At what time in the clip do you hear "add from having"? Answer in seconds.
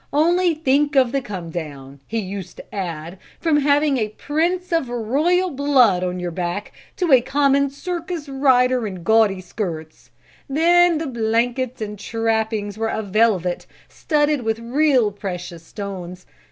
2.73-3.99